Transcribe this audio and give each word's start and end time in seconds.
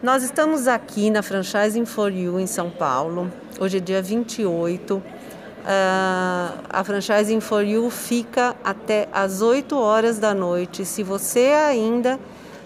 Nós 0.00 0.22
estamos 0.22 0.68
aqui 0.68 1.10
na 1.10 1.22
Franchising 1.22 1.84
for 1.84 2.12
You 2.12 2.38
em 2.38 2.46
São 2.46 2.70
Paulo. 2.70 3.32
Hoje 3.58 3.78
é 3.78 3.80
dia 3.80 4.00
28. 4.00 4.94
Uh, 4.94 5.02
a 6.68 6.84
Franchising 6.84 7.40
for 7.40 7.64
You 7.64 7.90
fica 7.90 8.54
até 8.62 9.08
às 9.12 9.42
8 9.42 9.76
horas 9.76 10.20
da 10.20 10.32
noite. 10.32 10.84
Se 10.84 11.02
você 11.02 11.48
ainda 11.48 12.16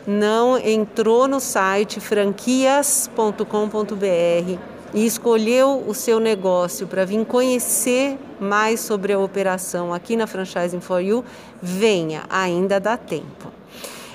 não 0.07 0.59
entrou 0.59 1.27
no 1.27 1.41
site 1.41 2.01
franquias.com.br 2.01 4.59
e 4.93 5.07
escolheu 5.07 5.85
o 5.89 5.95
seu 5.95 6.21
negócio 6.21 6.87
para 6.87 7.07
vir 7.07 7.25
conhecer 7.25 8.19
mais 8.39 8.81
sobre 8.81 9.15
a 9.15 9.19
operação 9.19 9.95
aqui 9.95 10.19
na 10.19 10.27
Franchising 10.27 10.83
for 10.83 11.01
You, 11.01 11.25
venha, 11.63 12.25
ainda 12.29 12.79
dá 12.79 12.99
tempo. 12.99 13.51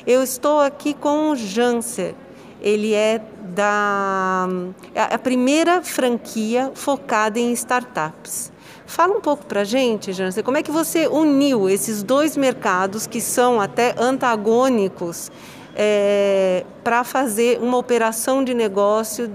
Eu 0.06 0.22
estou 0.22 0.60
aqui 0.60 0.94
com 0.94 1.32
o 1.32 1.36
Janser, 1.36 2.14
ele 2.62 2.94
é 2.94 3.22
da 3.56 4.48
é 4.94 5.16
a 5.16 5.20
primeira 5.20 5.82
franquia 5.82 6.72
focada 6.76 7.40
em 7.40 7.52
startups. 7.54 8.52
Fala 8.86 9.18
um 9.18 9.22
pouco 9.22 9.46
para 9.46 9.64
gente, 9.64 10.14
Jansen, 10.14 10.44
como 10.44 10.58
é 10.58 10.64
que 10.64 10.72
você 10.72 11.08
uniu 11.08 11.70
esses 11.70 12.04
dois 12.04 12.38
mercados 12.38 13.06
que 13.06 13.20
são 13.20 13.60
até 13.60 13.94
antagônicos 13.98 15.30
é, 15.76 16.66
para 16.86 17.04
fazer 17.04 17.60
uma 17.62 17.78
operação 17.78 18.44
de 18.44 18.54
negócio 18.54 19.30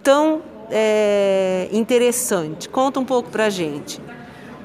tão 0.00 0.42
é, 0.70 1.68
interessante? 1.72 2.68
Conta 2.68 3.00
um 3.00 3.04
pouco 3.04 3.30
para 3.30 3.50
gente. 3.50 4.00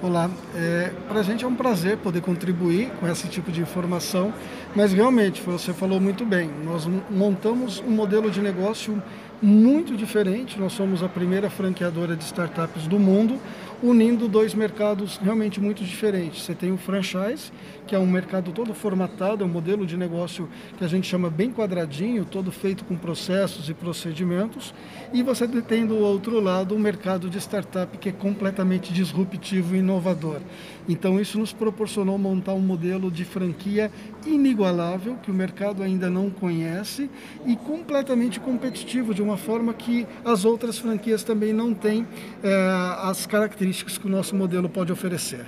Olá, 0.01 0.31
é, 0.55 0.93
para 1.09 1.19
a 1.19 1.23
gente 1.23 1.43
é 1.43 1.47
um 1.47 1.55
prazer 1.55 1.97
poder 1.97 2.21
contribuir 2.21 2.89
com 3.01 3.07
esse 3.09 3.27
tipo 3.27 3.51
de 3.51 3.59
informação, 3.59 4.33
mas 4.73 4.93
realmente 4.93 5.41
você 5.41 5.73
falou 5.73 5.99
muito 5.99 6.25
bem. 6.25 6.49
Nós 6.63 6.87
montamos 7.09 7.83
um 7.85 7.91
modelo 7.91 8.31
de 8.31 8.41
negócio 8.41 9.03
muito 9.41 9.97
diferente. 9.97 10.57
Nós 10.57 10.71
somos 10.71 11.03
a 11.03 11.09
primeira 11.09 11.49
franqueadora 11.49 12.15
de 12.15 12.23
startups 12.23 12.87
do 12.87 12.97
mundo, 12.97 13.37
unindo 13.81 14.27
dois 14.27 14.53
mercados 14.53 15.17
realmente 15.17 15.59
muito 15.59 15.83
diferentes. 15.83 16.43
Você 16.43 16.53
tem 16.53 16.71
o 16.71 16.77
franchise, 16.77 17.51
que 17.87 17.95
é 17.95 17.99
um 17.99 18.05
mercado 18.05 18.51
todo 18.51 18.73
formatado, 18.73 19.43
é 19.43 19.47
um 19.47 19.49
modelo 19.49 19.85
de 19.85 19.95
negócio 19.95 20.49
que 20.77 20.83
a 20.83 20.87
gente 20.87 21.07
chama 21.07 21.29
bem 21.29 21.51
quadradinho, 21.51 22.25
todo 22.25 22.51
feito 22.51 22.83
com 22.83 22.95
processos 22.95 23.69
e 23.69 23.73
procedimentos, 23.73 24.73
e 25.13 25.23
você 25.23 25.47
tem 25.47 25.85
do 25.85 25.97
outro 25.97 26.39
lado 26.39 26.75
um 26.75 26.79
mercado 26.79 27.29
de 27.29 27.37
startup 27.37 27.97
que 27.97 28.09
é 28.09 28.11
completamente 28.11 28.91
disruptivo 28.91 29.75
e 29.75 29.79
inovador. 29.79 30.41
Então 30.87 31.19
isso 31.19 31.39
nos 31.39 31.53
proporcionou 31.53 32.17
montar 32.17 32.53
um 32.53 32.59
modelo 32.59 33.09
de 33.09 33.23
franquia 33.23 33.91
inigualável 34.25 35.15
que 35.23 35.31
o 35.31 35.33
mercado 35.33 35.81
ainda 35.81 36.09
não 36.09 36.29
conhece 36.29 37.09
e 37.45 37.55
completamente 37.55 38.39
competitivo 38.39 39.13
de 39.13 39.21
uma 39.21 39.37
forma 39.37 39.73
que 39.73 40.05
as 40.25 40.45
outras 40.45 40.77
franquias 40.77 41.23
também 41.23 41.53
não 41.53 41.73
têm 41.73 42.05
é, 42.43 42.71
as 43.03 43.25
características 43.25 43.68
que 43.71 44.07
o 44.07 44.09
nosso 44.09 44.35
modelo 44.35 44.67
pode 44.69 44.91
oferecer. 44.91 45.45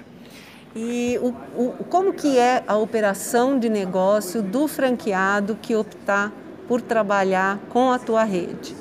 E 0.75 1.19
o, 1.21 1.29
o, 1.61 1.83
como 1.89 2.13
que 2.13 2.37
é 2.37 2.63
a 2.65 2.77
operação 2.77 3.59
de 3.59 3.69
negócio 3.69 4.41
do 4.41 4.67
franqueado 4.67 5.57
que 5.61 5.75
optar 5.75 6.31
por 6.67 6.81
trabalhar 6.81 7.59
com 7.69 7.91
a 7.91 7.99
tua 7.99 8.23
rede? 8.23 8.73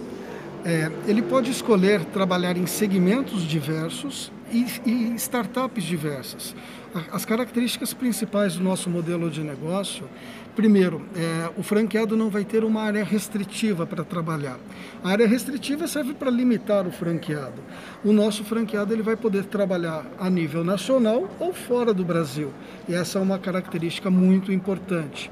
É, 0.64 0.90
ele 1.06 1.22
pode 1.22 1.50
escolher 1.50 2.04
trabalhar 2.04 2.56
em 2.56 2.66
segmentos 2.66 3.42
diversos 3.42 4.30
e, 4.52 4.66
e 4.86 5.14
startups 5.16 5.82
diversas. 5.82 6.54
As 7.12 7.24
características 7.24 7.94
principais 7.94 8.56
do 8.56 8.64
nosso 8.64 8.90
modelo 8.90 9.30
de 9.30 9.44
negócio, 9.44 10.08
primeiro, 10.56 11.06
é, 11.14 11.48
o 11.56 11.62
franqueado 11.62 12.16
não 12.16 12.28
vai 12.28 12.44
ter 12.44 12.64
uma 12.64 12.82
área 12.82 13.04
restritiva 13.04 13.86
para 13.86 14.02
trabalhar. 14.02 14.58
A 15.04 15.10
área 15.10 15.28
restritiva 15.28 15.86
serve 15.86 16.14
para 16.14 16.28
limitar 16.28 16.88
o 16.88 16.90
franqueado. 16.90 17.62
O 18.04 18.12
nosso 18.12 18.42
franqueado 18.42 18.92
ele 18.92 19.02
vai 19.02 19.16
poder 19.16 19.44
trabalhar 19.44 20.04
a 20.18 20.28
nível 20.28 20.64
nacional 20.64 21.30
ou 21.38 21.52
fora 21.52 21.94
do 21.94 22.04
Brasil. 22.04 22.52
E 22.88 22.94
essa 22.94 23.20
é 23.20 23.22
uma 23.22 23.38
característica 23.38 24.10
muito 24.10 24.52
importante. 24.52 25.30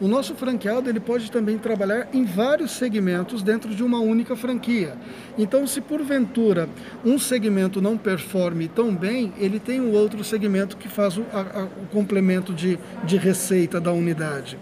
O 0.00 0.06
nosso 0.06 0.34
franqueado 0.34 0.90
ele 0.90 1.00
pode 1.00 1.30
também 1.30 1.56
trabalhar 1.56 2.08
em 2.12 2.24
vários 2.24 2.72
segmentos 2.72 3.42
dentro 3.42 3.74
de 3.74 3.82
uma 3.82 3.98
única 3.98 4.36
franquia. 4.36 4.94
Então, 5.38 5.66
se 5.66 5.80
porventura 5.80 6.68
um 7.04 7.18
segmento 7.18 7.80
não 7.80 7.96
performe 7.96 8.68
tão 8.68 8.94
bem, 8.94 9.32
ele 9.38 9.58
tem 9.58 9.80
um 9.80 9.92
outro 9.92 10.22
segmento 10.22 10.76
que 10.76 10.88
faz 10.88 11.16
o, 11.16 11.24
a, 11.32 11.64
o 11.64 11.86
complemento 11.90 12.52
de, 12.52 12.78
de 13.04 13.16
receita 13.16 13.80
da 13.80 13.92
unidade. 13.92 14.58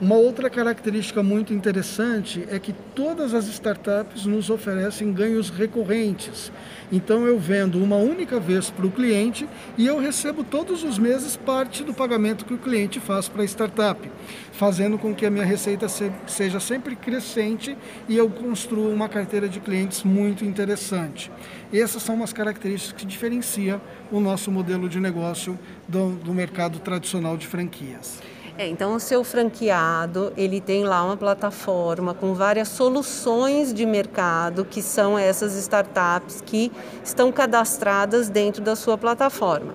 Uma 0.00 0.16
outra 0.16 0.50
característica 0.50 1.22
muito 1.22 1.54
interessante 1.54 2.44
é 2.50 2.58
que 2.58 2.72
todas 2.72 3.32
as 3.32 3.46
startups 3.46 4.26
nos 4.26 4.50
oferecem 4.50 5.12
ganhos 5.12 5.50
recorrentes. 5.50 6.50
Então 6.90 7.24
eu 7.24 7.38
vendo 7.38 7.80
uma 7.80 7.94
única 7.94 8.40
vez 8.40 8.70
para 8.70 8.84
o 8.84 8.90
cliente 8.90 9.48
e 9.78 9.86
eu 9.86 10.00
recebo 10.00 10.42
todos 10.42 10.82
os 10.82 10.98
meses 10.98 11.36
parte 11.36 11.84
do 11.84 11.94
pagamento 11.94 12.44
que 12.44 12.52
o 12.52 12.58
cliente 12.58 12.98
faz 12.98 13.28
para 13.28 13.42
a 13.42 13.44
startup, 13.44 14.10
fazendo 14.50 14.98
com 14.98 15.14
que 15.14 15.24
a 15.24 15.30
minha 15.30 15.44
receita 15.44 15.86
seja 16.26 16.58
sempre 16.58 16.96
crescente 16.96 17.78
e 18.08 18.16
eu 18.16 18.28
construa 18.28 18.92
uma 18.92 19.08
carteira 19.08 19.48
de 19.48 19.60
clientes 19.60 20.02
muito 20.02 20.44
interessante. 20.44 21.30
Essas 21.72 22.02
são 22.02 22.16
umas 22.16 22.32
características 22.32 23.00
que 23.00 23.06
diferenciam 23.06 23.80
o 24.10 24.18
nosso 24.18 24.50
modelo 24.50 24.88
de 24.88 24.98
negócio 24.98 25.56
do, 25.86 26.16
do 26.16 26.34
mercado 26.34 26.80
tradicional 26.80 27.36
de 27.36 27.46
franquias. 27.46 28.20
É, 28.56 28.68
então 28.68 28.94
o 28.94 29.00
seu 29.00 29.24
franqueado, 29.24 30.32
ele 30.36 30.60
tem 30.60 30.84
lá 30.84 31.04
uma 31.04 31.16
plataforma 31.16 32.14
com 32.14 32.34
várias 32.34 32.68
soluções 32.68 33.74
de 33.74 33.84
mercado, 33.84 34.64
que 34.64 34.80
são 34.80 35.18
essas 35.18 35.56
startups 35.56 36.40
que 36.40 36.70
estão 37.02 37.32
cadastradas 37.32 38.28
dentro 38.28 38.62
da 38.62 38.76
sua 38.76 38.96
plataforma. 38.96 39.74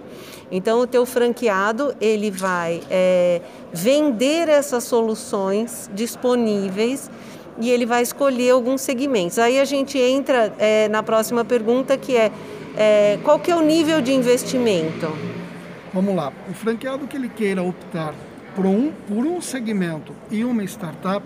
Então 0.50 0.80
o 0.80 0.88
teu 0.88 1.06
franqueado, 1.06 1.94
ele 2.00 2.32
vai 2.32 2.82
é, 2.90 3.42
vender 3.74 4.48
essas 4.48 4.86
soluções 4.86 5.90
disponíveis 5.94 7.12
e 7.60 7.70
ele 7.70 7.86
vai 7.86 8.02
escolher 8.02 8.52
alguns 8.52 8.80
segmentos. 8.80 9.38
Aí 9.38 9.60
a 9.60 9.66
gente 9.66 9.98
entra 9.98 10.54
é, 10.58 10.88
na 10.88 11.04
próxima 11.04 11.44
pergunta, 11.44 11.98
que 11.98 12.16
é, 12.16 12.32
é 12.78 13.20
qual 13.26 13.38
que 13.40 13.52
é 13.52 13.56
o 13.58 13.62
nível 13.62 14.00
de 14.00 14.14
investimento? 14.14 15.12
Vamos 15.94 16.16
lá. 16.16 16.32
O 16.50 16.54
franqueado 16.54 17.06
que 17.08 17.18
ele 17.18 17.28
queira 17.28 17.62
optar 17.62 18.14
por 18.60 18.66
um, 18.66 18.92
por 19.08 19.26
um 19.26 19.40
segmento 19.40 20.14
e 20.30 20.44
uma 20.44 20.66
startup, 20.66 21.24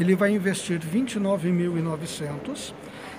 ele 0.00 0.16
vai 0.16 0.30
investir 0.30 0.80
29.900 0.80 2.72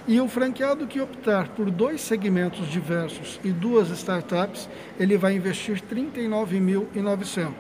e 0.08 0.19
o 0.19 0.28
franqueado 0.28 0.86
que 0.86 1.00
optar 1.00 1.50
por 1.50 1.72
dois 1.72 2.02
segmentos 2.02 2.68
diversos 2.69 3.40
e 3.44 3.52
duas 3.52 3.90
startups, 3.90 4.68
ele 5.00 5.18
vai 5.18 5.36
investir 5.36 5.81
39.900. 5.81 7.53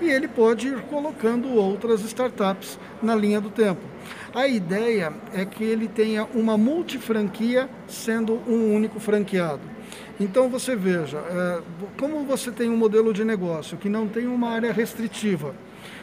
E 0.00 0.10
ele 0.10 0.26
pode 0.26 0.68
ir 0.68 0.80
colocando 0.82 1.54
outras 1.54 2.00
startups 2.02 2.78
na 3.02 3.14
linha 3.14 3.40
do 3.40 3.50
tempo. 3.50 3.80
A 4.34 4.46
ideia 4.48 5.12
é 5.32 5.44
que 5.44 5.64
ele 5.64 5.88
tenha 5.88 6.26
uma 6.34 6.58
multifranquia 6.58 7.70
sendo 7.86 8.34
um 8.46 8.74
único 8.74 9.00
franqueado. 9.00 9.62
Então 10.18 10.48
você 10.48 10.74
veja, 10.74 11.18
é, 11.18 11.62
como 11.98 12.24
você 12.24 12.50
tem 12.50 12.68
um 12.68 12.76
modelo 12.76 13.12
de 13.12 13.24
negócio 13.24 13.76
que 13.76 13.88
não 13.88 14.08
tem 14.08 14.26
uma 14.26 14.50
área 14.50 14.72
restritiva, 14.72 15.54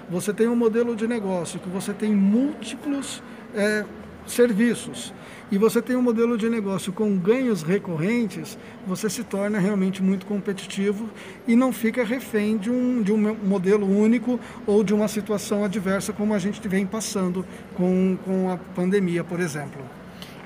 você 0.09 0.33
tem 0.33 0.47
um 0.47 0.55
modelo 0.55 0.95
de 0.95 1.07
negócio 1.07 1.59
que 1.59 1.69
você 1.69 1.93
tem 1.93 2.13
múltiplos 2.13 3.21
é, 3.53 3.83
serviços 4.25 5.13
e 5.51 5.57
você 5.57 5.81
tem 5.81 5.95
um 5.95 6.01
modelo 6.01 6.37
de 6.37 6.49
negócio 6.49 6.91
com 6.91 7.15
ganhos 7.15 7.61
recorrentes, 7.61 8.57
você 8.87 9.09
se 9.09 9.23
torna 9.23 9.59
realmente 9.59 10.01
muito 10.01 10.25
competitivo 10.25 11.09
e 11.47 11.55
não 11.55 11.71
fica 11.71 12.03
refém 12.03 12.57
de 12.57 12.71
um, 12.71 13.03
de 13.03 13.11
um 13.11 13.35
modelo 13.35 13.85
único 13.85 14.39
ou 14.65 14.83
de 14.83 14.93
uma 14.93 15.07
situação 15.07 15.63
adversa 15.63 16.11
como 16.11 16.33
a 16.33 16.39
gente 16.39 16.67
vem 16.67 16.87
passando 16.87 17.45
com, 17.75 18.17
com 18.25 18.49
a 18.49 18.57
pandemia, 18.75 19.23
por 19.23 19.39
exemplo. 19.39 19.81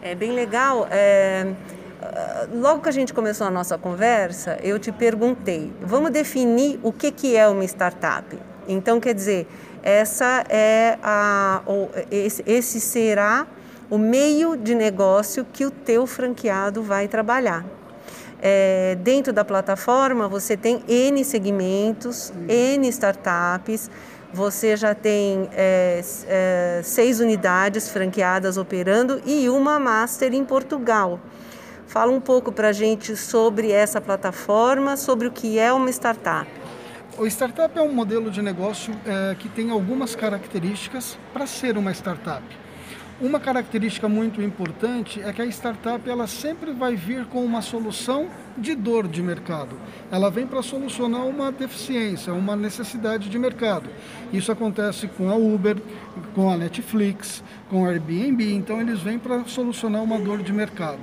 É 0.02 0.14
bem 0.14 0.34
legal. 0.34 0.88
É 0.92 1.54
ah, 2.02 2.48
logo 2.54 2.82
que 2.82 2.90
a 2.90 2.92
gente 2.92 3.14
começou 3.14 3.48
a 3.48 3.52
nossa 3.52 3.78
conversa, 3.78 4.58
eu 4.62 4.78
te 4.78 4.92
perguntei, 4.92 5.72
vamos 5.82 6.12
definir 6.12 6.80
o 6.84 6.92
que, 6.92 7.12
que 7.12 7.36
é 7.36 7.48
uma 7.48 7.64
startup. 7.66 8.38
Então, 8.68 9.00
quer 9.00 9.14
dizer, 9.14 9.48
essa 9.82 10.44
é 10.50 10.98
a, 11.02 11.62
esse, 12.12 12.44
esse 12.46 12.80
será 12.80 13.48
o 13.90 13.98
meio 13.98 14.56
de 14.58 14.76
negócio 14.76 15.46
que 15.52 15.66
o 15.66 15.72
teu 15.72 16.06
franqueado 16.06 16.82
vai 16.84 17.08
trabalhar. 17.08 17.66
É, 18.42 18.96
dentro 19.02 19.34
da 19.34 19.44
plataforma 19.44 20.28
você 20.28 20.56
tem 20.56 20.84
N 20.88 21.24
segmentos, 21.24 22.32
N 22.48 22.88
startups, 22.90 23.90
você 24.34 24.76
já 24.76 24.94
tem 24.94 25.50
é, 25.54 26.02
é, 26.28 26.82
seis 26.84 27.20
unidades 27.20 27.90
franqueadas 27.90 28.58
operando 28.58 29.22
e 29.26 29.50
uma 29.50 29.80
master 29.80 30.34
em 30.34 30.44
Portugal. 30.44 31.20
Fala 31.88 32.12
um 32.12 32.20
pouco 32.20 32.52
para 32.52 32.70
a 32.70 32.74
gente 32.74 33.16
sobre 33.16 33.72
essa 33.72 34.02
plataforma, 34.02 34.98
sobre 34.98 35.28
o 35.28 35.32
que 35.32 35.58
é 35.58 35.72
uma 35.72 35.90
startup. 35.90 36.48
O 37.18 37.26
startup 37.26 37.76
é 37.80 37.82
um 37.82 37.92
modelo 37.92 38.30
de 38.30 38.42
negócio 38.42 38.94
é, 39.06 39.34
que 39.36 39.50
tem 39.50 39.72
algumas 39.72 40.14
características 40.14 41.18
para 41.34 41.48
ser 41.48 41.78
uma 41.78 41.92
startup. 41.92 42.44
Uma 43.20 43.40
característica 43.40 44.08
muito 44.08 44.44
importante 44.44 45.20
é 45.24 45.34
que 45.34 45.42
a 45.42 45.46
startup 45.46 46.08
ela 46.08 46.28
sempre 46.28 46.72
vai 46.72 46.96
vir 46.96 47.26
com 47.26 47.44
uma 47.44 47.64
solução 47.64 48.28
de 48.56 48.76
dor 48.76 49.08
de 49.08 49.24
mercado. 49.24 49.76
Ela 50.12 50.30
vem 50.30 50.46
para 50.46 50.62
solucionar 50.62 51.26
uma 51.26 51.52
deficiência, 51.52 52.32
uma 52.32 52.56
necessidade 52.56 53.28
de 53.28 53.40
mercado. 53.40 53.90
Isso 54.32 54.52
acontece 54.52 55.08
com 55.08 55.32
a 55.32 55.36
Uber, 55.36 55.78
com 56.36 56.48
a 56.48 56.58
Netflix, 56.58 57.44
com 57.72 57.86
a 57.86 57.90
Airbnb. 57.90 58.54
Então 58.54 58.80
eles 58.80 59.00
vêm 59.00 59.18
para 59.18 59.44
solucionar 59.46 60.04
uma 60.04 60.20
dor 60.20 60.44
de 60.44 60.54
mercado. 60.54 61.00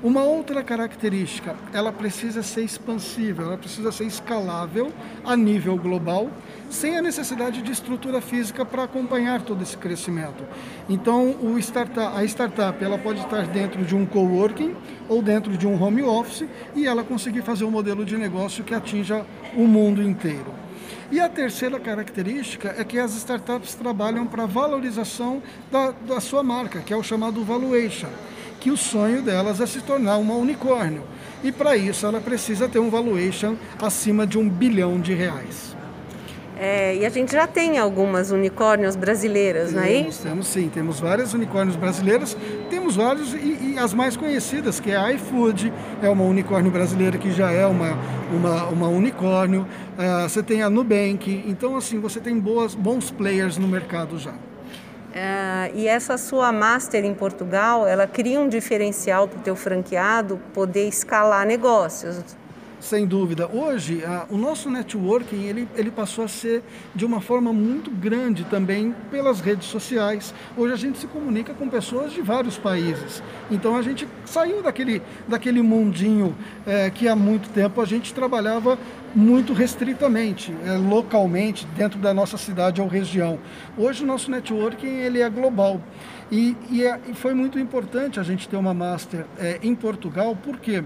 Uma 0.00 0.22
outra 0.22 0.62
característica, 0.62 1.56
ela 1.72 1.90
precisa 1.90 2.40
ser 2.40 2.62
expansível, 2.62 3.46
ela 3.46 3.58
precisa 3.58 3.90
ser 3.90 4.04
escalável 4.04 4.92
a 5.24 5.36
nível 5.36 5.76
global, 5.76 6.30
sem 6.70 6.96
a 6.96 7.02
necessidade 7.02 7.60
de 7.62 7.72
estrutura 7.72 8.20
física 8.20 8.64
para 8.64 8.84
acompanhar 8.84 9.42
todo 9.42 9.60
esse 9.60 9.76
crescimento. 9.76 10.44
Então, 10.88 11.34
o 11.42 11.58
startup, 11.58 12.16
a 12.16 12.22
startup 12.24 12.84
ela 12.84 12.96
pode 12.96 13.18
estar 13.18 13.44
dentro 13.48 13.84
de 13.84 13.96
um 13.96 14.06
coworking 14.06 14.76
ou 15.08 15.20
dentro 15.20 15.58
de 15.58 15.66
um 15.66 15.82
home 15.82 16.04
office 16.04 16.48
e 16.76 16.86
ela 16.86 17.02
conseguir 17.02 17.42
fazer 17.42 17.64
um 17.64 17.70
modelo 17.70 18.04
de 18.04 18.16
negócio 18.16 18.62
que 18.62 18.74
atinja 18.74 19.26
o 19.56 19.66
mundo 19.66 20.00
inteiro. 20.00 20.54
E 21.10 21.18
a 21.18 21.28
terceira 21.28 21.80
característica 21.80 22.72
é 22.78 22.84
que 22.84 23.00
as 23.00 23.16
startups 23.16 23.74
trabalham 23.74 24.28
para 24.28 24.46
valorização 24.46 25.42
da, 25.72 25.90
da 25.90 26.20
sua 26.20 26.44
marca, 26.44 26.82
que 26.82 26.92
é 26.92 26.96
o 26.96 27.02
chamado 27.02 27.42
valuation 27.42 28.10
que 28.60 28.70
o 28.70 28.76
sonho 28.76 29.22
delas 29.22 29.60
é 29.60 29.66
se 29.66 29.80
tornar 29.80 30.16
uma 30.18 30.34
unicórnio. 30.34 31.02
E 31.42 31.52
para 31.52 31.76
isso 31.76 32.06
ela 32.06 32.20
precisa 32.20 32.68
ter 32.68 32.78
um 32.78 32.90
valuation 32.90 33.56
acima 33.80 34.26
de 34.26 34.38
um 34.38 34.48
bilhão 34.48 35.00
de 35.00 35.14
reais. 35.14 35.76
É, 36.60 36.96
e 36.96 37.06
a 37.06 37.08
gente 37.08 37.30
já 37.30 37.46
tem 37.46 37.78
algumas 37.78 38.32
unicórnios 38.32 38.96
brasileiras, 38.96 39.72
não 39.72 39.82
é 39.82 39.92
isso? 39.92 40.24
Temos 40.24 40.48
sim, 40.48 40.68
temos 40.68 40.98
várias 40.98 41.32
unicórnios 41.32 41.76
brasileiras, 41.76 42.36
temos 42.68 42.96
vários 42.96 43.32
e, 43.32 43.74
e, 43.74 43.78
as 43.78 43.94
mais 43.94 44.16
conhecidas, 44.16 44.80
que 44.80 44.90
é 44.90 44.96
a 44.96 45.12
iFood, 45.12 45.72
é 46.02 46.08
uma 46.08 46.24
unicórnio 46.24 46.72
brasileira 46.72 47.16
que 47.16 47.30
já 47.30 47.52
é 47.52 47.64
uma, 47.64 47.96
uma, 48.32 48.64
uma 48.64 48.88
unicórnio, 48.88 49.68
uh, 49.96 50.28
você 50.28 50.42
tem 50.42 50.60
a 50.60 50.68
Nubank, 50.68 51.44
então 51.46 51.76
assim, 51.76 52.00
você 52.00 52.18
tem 52.18 52.36
boas, 52.36 52.74
bons 52.74 53.08
players 53.08 53.56
no 53.56 53.68
mercado 53.68 54.18
já. 54.18 54.34
Uh, 55.18 55.74
e 55.74 55.88
essa 55.88 56.16
sua 56.16 56.52
master 56.52 57.04
em 57.04 57.12
Portugal, 57.12 57.84
ela 57.88 58.06
cria 58.06 58.38
um 58.38 58.48
diferencial 58.48 59.26
para 59.26 59.40
o 59.40 59.42
teu 59.42 59.56
franqueado 59.56 60.40
poder 60.54 60.86
escalar 60.86 61.44
negócios. 61.44 62.22
Sem 62.80 63.04
dúvida. 63.04 63.48
Hoje, 63.52 64.04
uh, 64.04 64.32
o 64.32 64.38
nosso 64.38 64.70
networking 64.70 65.42
ele, 65.42 65.68
ele 65.74 65.90
passou 65.90 66.24
a 66.24 66.28
ser 66.28 66.62
de 66.94 67.04
uma 67.04 67.20
forma 67.20 67.52
muito 67.52 67.90
grande 67.90 68.44
também 68.44 68.94
pelas 69.10 69.40
redes 69.40 69.66
sociais. 69.66 70.32
Hoje 70.56 70.72
a 70.72 70.76
gente 70.76 70.98
se 70.98 71.08
comunica 71.08 71.52
com 71.52 71.68
pessoas 71.68 72.12
de 72.12 72.22
vários 72.22 72.56
países. 72.56 73.20
Então 73.50 73.76
a 73.76 73.82
gente 73.82 74.06
saiu 74.24 74.62
daquele, 74.62 75.02
daquele 75.26 75.60
mundinho 75.60 76.28
uh, 76.28 76.92
que 76.92 77.08
há 77.08 77.16
muito 77.16 77.48
tempo 77.48 77.80
a 77.80 77.84
gente 77.84 78.14
trabalhava 78.14 78.78
muito 79.18 79.52
restritamente, 79.52 80.54
é, 80.64 80.76
localmente, 80.76 81.66
dentro 81.76 81.98
da 81.98 82.14
nossa 82.14 82.38
cidade 82.38 82.80
ou 82.80 82.86
região. 82.86 83.36
Hoje 83.76 84.04
o 84.04 84.06
nosso 84.06 84.30
networking 84.30 84.86
ele 84.86 85.20
é 85.20 85.28
global. 85.28 85.80
E, 86.30 86.56
e, 86.70 86.84
é, 86.84 87.00
e 87.08 87.14
foi 87.14 87.34
muito 87.34 87.58
importante 87.58 88.20
a 88.20 88.22
gente 88.22 88.48
ter 88.48 88.56
uma 88.56 88.72
master 88.72 89.26
é, 89.36 89.58
em 89.60 89.74
Portugal, 89.74 90.36
por 90.36 90.58
quê? 90.58 90.84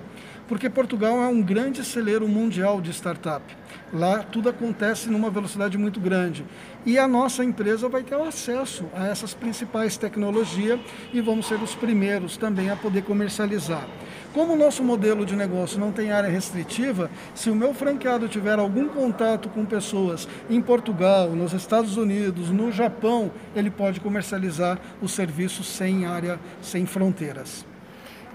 Porque 0.48 0.70
Portugal 0.70 1.22
é 1.22 1.26
um 1.26 1.42
grande 1.42 1.84
celeiro 1.84 2.26
mundial 2.26 2.80
de 2.80 2.90
startup. 2.90 3.44
Lá 3.92 4.22
tudo 4.22 4.48
acontece 4.48 5.10
numa 5.10 5.28
velocidade 5.28 5.76
muito 5.76 6.00
grande. 6.00 6.42
E 6.84 6.98
a 6.98 7.06
nossa 7.06 7.44
empresa 7.44 7.88
vai 7.88 8.02
ter 8.02 8.16
acesso 8.16 8.84
a 8.92 9.06
essas 9.06 9.32
principais 9.32 9.96
tecnologias 9.96 10.80
e 11.12 11.20
vamos 11.20 11.46
ser 11.46 11.62
os 11.62 11.76
primeiros 11.76 12.36
também 12.36 12.70
a 12.70 12.76
poder 12.76 13.02
comercializar. 13.02 13.86
Como 14.34 14.54
o 14.54 14.56
nosso 14.56 14.82
modelo 14.82 15.24
de 15.24 15.36
negócio 15.36 15.78
não 15.78 15.92
tem 15.92 16.10
área 16.10 16.28
restritiva, 16.28 17.08
se 17.34 17.50
o 17.50 17.54
meu 17.54 17.72
franqueado 17.72 18.28
tiver 18.28 18.58
algum 18.58 18.88
contato 18.88 19.48
com 19.48 19.64
pessoas 19.64 20.26
em 20.50 20.60
Portugal, 20.60 21.30
nos 21.30 21.52
Estados 21.52 21.96
Unidos, 21.96 22.50
no 22.50 22.72
Japão, 22.72 23.30
ele 23.54 23.70
pode 23.70 24.00
comercializar 24.00 24.80
o 25.00 25.08
serviço 25.08 25.62
sem 25.62 26.04
área, 26.04 26.40
sem 26.60 26.84
fronteiras. 26.84 27.64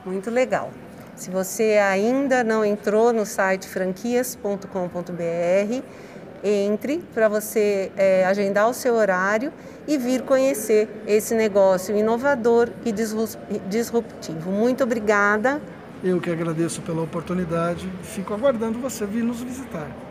Muito 0.05 0.29
legal. 0.29 0.71
Se 1.17 1.31
você 1.31 1.79
ainda 1.79 2.43
não 2.43 2.63
entrou 2.63 3.11
no 3.11 3.25
site 3.25 3.67
franquias.com.br, 3.67 5.83
entre 6.43 7.03
para 7.13 7.27
você 7.27 7.91
é, 7.97 8.25
agendar 8.25 8.69
o 8.69 8.73
seu 8.73 8.95
horário 8.95 9.51
e 9.87 9.97
vir 9.97 10.21
conhecer 10.21 10.89
esse 11.07 11.33
negócio 11.33 11.95
inovador 11.95 12.69
e 12.85 12.91
disruptivo. 12.91 14.51
Muito 14.51 14.83
obrigada. 14.83 15.61
Eu 16.03 16.19
que 16.19 16.29
agradeço 16.29 16.81
pela 16.81 17.01
oportunidade. 17.01 17.91
Fico 18.03 18.33
aguardando 18.33 18.79
você 18.79 19.05
vir 19.05 19.23
nos 19.23 19.41
visitar. 19.41 20.06